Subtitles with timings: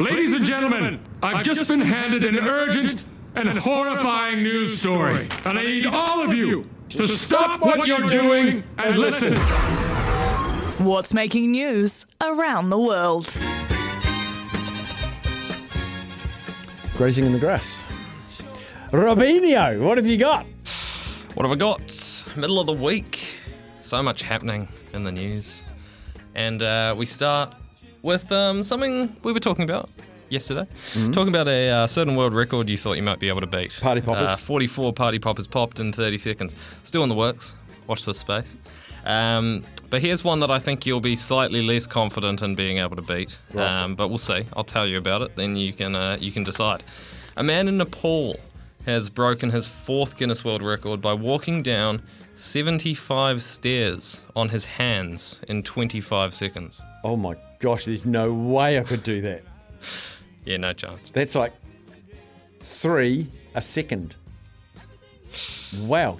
[0.00, 5.62] Ladies and gentlemen, I've just been handed an urgent and horrifying news story, and I
[5.62, 9.36] need all of you to stop what you're doing and listen.
[10.82, 13.26] What's making news around the world?
[16.96, 17.84] Grazing in the grass.
[18.92, 20.46] Robinho, what have you got?
[21.34, 22.26] What have I got?
[22.36, 23.38] Middle of the week.
[23.80, 25.62] So much happening in the news.
[26.34, 27.54] And uh, we start
[28.02, 29.88] with um, something we were talking about
[30.30, 30.66] yesterday.
[31.12, 33.78] Talking about a uh, certain world record you thought you might be able to beat.
[33.80, 34.28] Party poppers.
[34.28, 36.56] Uh, 44 party poppers popped in 30 seconds.
[36.84, 37.54] Still in the works.
[37.86, 38.56] Watch this space.
[39.04, 42.96] Um, but here's one that I think you'll be slightly less confident in being able
[42.96, 43.38] to beat.
[43.56, 44.46] Um, but we'll see.
[44.54, 45.36] I'll tell you about it.
[45.36, 46.82] Then you can uh, you can decide.
[47.36, 48.38] A man in Nepal
[48.86, 52.02] has broken his fourth Guinness World Record by walking down
[52.34, 56.82] 75 stairs on his hands in 25 seconds.
[57.04, 59.42] Oh my gosh, there's no way I could do that.
[60.44, 61.10] Yeah, no chance.
[61.10, 61.52] That's like
[62.60, 64.16] three a second.
[65.82, 66.18] Wow.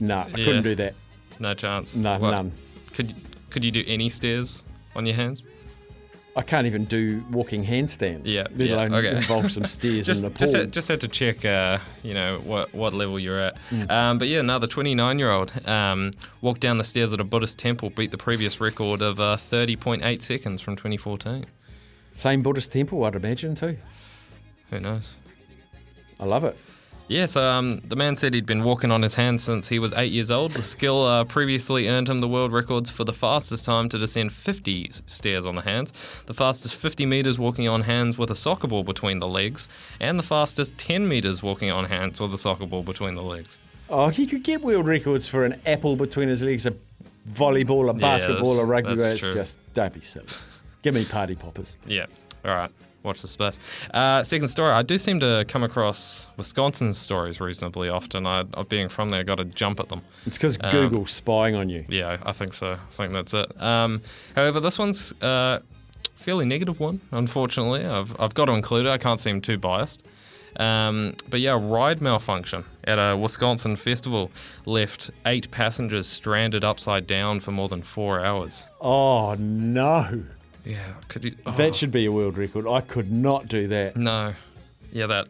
[0.00, 0.44] No, I Yeah.
[0.44, 0.94] couldn't do that.
[1.38, 1.96] No chance.
[1.96, 2.30] No, What?
[2.32, 2.52] none.
[2.92, 3.14] Could
[3.50, 5.42] could you do any stairs on your hands?
[6.36, 8.22] I can't even do walking handstands.
[8.26, 9.16] Yeah, Let yeah, alone okay.
[9.16, 10.60] involve some stairs just in the just pool.
[10.60, 13.56] had, just had to check, uh, you know, what what level you're at.
[13.70, 13.90] Mm.
[13.90, 16.10] Um, but yeah, now the 29 year old um,
[16.42, 20.20] walked down the stairs at a Buddhist temple, beat the previous record of uh, 30.8
[20.20, 21.46] seconds from 2014.
[22.12, 23.78] Same Buddhist temple, I'd imagine too.
[24.70, 25.16] Who knows?
[26.20, 26.56] I love it.
[27.08, 30.10] Yes, um, the man said he'd been walking on his hands since he was eight
[30.10, 30.50] years old.
[30.50, 34.32] The skill uh, previously earned him the world records for the fastest time to descend
[34.32, 35.92] 50 s- stairs on the hands,
[36.26, 39.68] the fastest 50 metres walking on hands with a soccer ball between the legs,
[40.00, 43.60] and the fastest 10 metres walking on hands with a soccer ball between the legs.
[43.88, 46.74] Oh, he could get world records for an apple between his legs, a
[47.28, 48.92] volleyball, a basketball, that's- a rugby.
[49.00, 49.32] It's true.
[49.32, 50.26] just don't be silly.
[50.82, 51.76] Give me party poppers.
[51.86, 52.06] Yeah.
[52.46, 52.70] All right.
[53.02, 53.60] Watch the space.
[53.94, 54.72] Uh, second story.
[54.72, 58.26] I do seem to come across Wisconsin stories reasonably often.
[58.26, 60.02] I, being from there, got to jump at them.
[60.26, 61.84] It's because Um, Google's spying on you.
[61.88, 62.72] Yeah, I think so.
[62.72, 63.62] I think that's it.
[63.62, 64.02] Um,
[64.34, 65.60] however, this one's uh,
[66.16, 67.00] fairly negative one.
[67.12, 68.90] Unfortunately, I've I've got to include it.
[68.90, 70.02] I can't seem too biased.
[70.58, 74.30] Um, but yeah, a ride malfunction at a Wisconsin festival
[74.64, 78.66] left eight passengers stranded upside down for more than four hours.
[78.80, 80.24] Oh no,
[80.66, 81.36] Yeah, could you?
[81.46, 81.52] oh.
[81.52, 82.66] that should be a world record.
[82.66, 83.96] I could not do that.
[83.96, 84.34] No.
[84.92, 85.28] Yeah, that.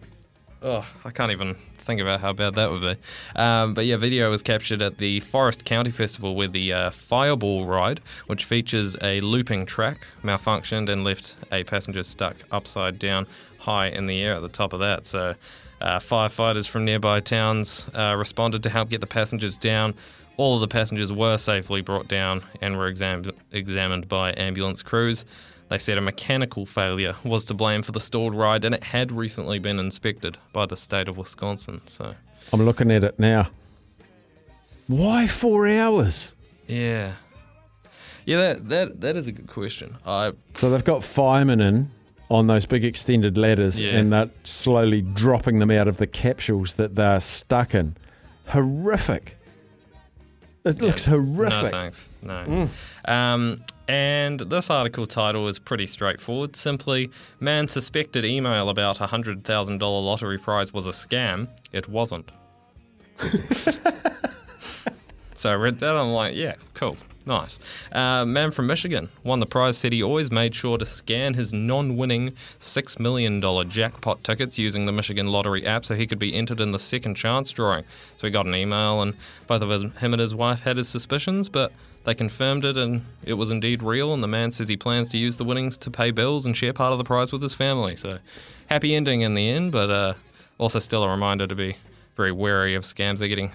[0.63, 2.97] Oh, I can't even think about how bad that would be.
[3.39, 7.67] Um, but yeah, video was captured at the Forest County Festival where the uh, Fireball
[7.67, 13.27] ride, which features a looping track, malfunctioned and left a passenger stuck upside down
[13.59, 15.07] high in the air at the top of that.
[15.07, 15.35] So
[15.81, 19.95] uh, firefighters from nearby towns uh, responded to help get the passengers down.
[20.39, 25.25] All of the passengers were safely brought down and were exam- examined by ambulance crews.
[25.69, 29.11] They said a mechanical failure was to blame for the stalled ride, and it had
[29.11, 31.81] recently been inspected by the state of Wisconsin.
[31.87, 32.15] So,
[32.53, 33.49] I'm looking at it now.
[34.87, 36.35] Why four hours?
[36.69, 37.15] yeah,
[38.25, 39.97] yeah, that that, that is a good question.
[40.07, 41.91] I So they've got firemen in
[42.31, 43.97] on those big extended ladders, Yeah.
[43.97, 47.97] and they're slowly dropping them out of the capsules that they're stuck in.
[48.49, 49.39] Horrific.
[50.67, 51.63] It looks horrific.
[51.63, 52.69] no thanks, no.
[53.07, 56.57] Um, and this article title is pretty straightforward.
[56.57, 61.49] Simply, man suspected email about a hundred thousand dollar lottery prize was a scam.
[61.73, 62.31] It wasn't.
[65.47, 65.95] So I read that.
[65.95, 67.61] I'm like, yeah, cool, nice.
[67.93, 69.79] Uh, man from Michigan won the prize.
[69.79, 74.87] Said he always made sure to scan his non-winning six million dollar jackpot tickets using
[74.87, 77.85] the Michigan Lottery app, so he could be entered in the second chance drawing.
[78.19, 79.15] So he got an email, and
[79.47, 81.71] both of him and his wife had his suspicions, but
[82.03, 84.15] they confirmed it, and it was indeed real.
[84.15, 86.73] And the man says he plans to use the winnings to pay bills and share
[86.73, 87.95] part of the prize with his family.
[87.95, 88.19] So
[88.69, 90.15] happy ending in the end, but uh,
[90.59, 91.77] also still a reminder to be
[92.17, 93.21] very wary of scams.
[93.21, 93.53] They're getting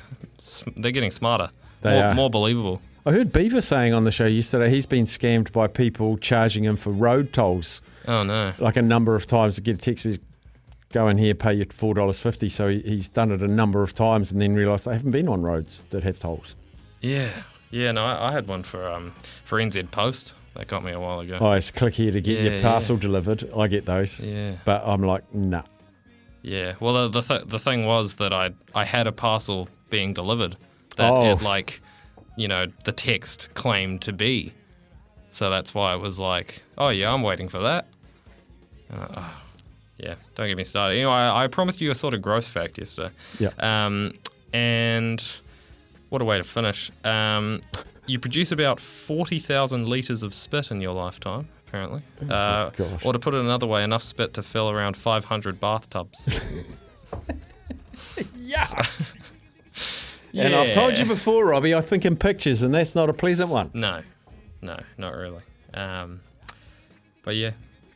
[0.77, 1.51] they're getting smarter.
[1.81, 2.13] They more, are.
[2.13, 2.81] more believable.
[3.05, 6.75] I heard Beaver saying on the show yesterday he's been scammed by people charging him
[6.75, 8.53] for road tolls Oh no.
[8.59, 10.21] like a number of times to get a text message,
[10.91, 12.47] go in here, pay you four dollars fifty.
[12.49, 15.27] So he, he's done it a number of times and then realised they haven't been
[15.27, 16.55] on roads that have tolls.
[17.01, 17.31] Yeah.
[17.71, 20.99] Yeah, no, I, I had one for um, for NZ Post that got me a
[20.99, 21.37] while ago.
[21.39, 22.61] Oh, it's click here to get Yeah, your yeah.
[22.61, 23.49] parcel delivered.
[23.55, 24.19] I get those.
[24.19, 25.63] Yeah, But I'm like, nah.
[26.41, 26.73] yeah.
[26.79, 30.57] Well, the the, th- the thing was that I I had a parcel being delivered
[30.97, 31.31] that Oh.
[31.33, 31.81] it like,
[32.37, 34.53] you know, the text claimed to be.
[35.29, 37.87] So that's why it was like, oh yeah, I'm waiting for that.
[38.93, 39.41] Uh, oh,
[39.97, 40.97] yeah, don't get me started.
[40.97, 43.11] You know, I, I promised you a sort of gross fact yesterday.
[43.39, 43.51] Yeah.
[43.59, 44.13] Um,
[44.53, 45.23] and
[46.09, 46.91] what a way to finish.
[47.05, 47.61] Um,
[48.07, 52.01] you produce about 40,000 litres of spit in your lifetime, apparently.
[52.29, 53.05] Uh, gosh.
[53.05, 56.27] or to put it another way, enough spit to fill around 500 bathtubs.
[60.33, 63.49] And I've told you before, Robbie, I think in pictures, and that's not a pleasant
[63.49, 63.71] one.
[63.73, 64.01] No,
[64.61, 65.41] no, not really.
[65.73, 66.21] Um,
[67.23, 67.51] but yeah,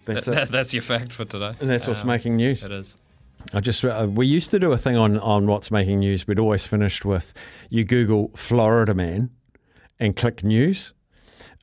[0.06, 0.36] That's that, it.
[0.36, 1.54] that- that's your fact for today.
[1.60, 2.64] And that's what's Um, making news.
[2.64, 2.96] It is.
[3.54, 6.28] I just uh, we used to do a thing on on what's making news.
[6.28, 7.34] We'd always finished with
[7.70, 9.30] you Google Florida man
[10.00, 10.94] and click news.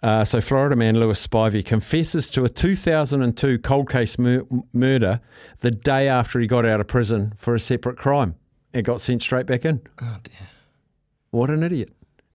[0.00, 5.20] Uh, so Florida man Lewis Spivey confesses to a 2002 cold case mur- murder
[5.60, 8.36] the day after he got out of prison for a separate crime
[8.72, 9.80] and got sent straight back in.
[10.00, 10.48] Oh dear.
[11.32, 12.01] What an idiot!